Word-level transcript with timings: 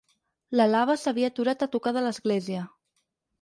La 0.59 0.65
lava 0.69 0.95
s’havia 1.01 1.29
aturat 1.33 1.67
a 1.67 1.67
tocar 1.77 1.93
de 1.99 2.03
l’església. 2.07 2.65